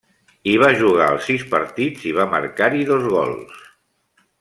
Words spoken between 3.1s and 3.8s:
gols.